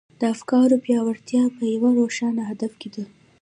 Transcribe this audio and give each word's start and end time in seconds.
د 0.19 0.21
افکارو 0.33 0.75
پياوړتيا 0.85 1.43
په 1.55 1.63
يوه 1.73 1.89
روښانه 1.99 2.41
هدف 2.49 2.73
کې 2.81 2.89
ده. 2.95 3.03